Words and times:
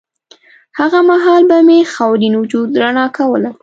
هغه 0.79 0.99
مهال 1.09 1.41
به 1.49 1.57
مې 1.67 1.79
خاورین 1.93 2.33
وجود 2.37 2.69
رڼا 2.81 3.05
کوله 3.17 3.49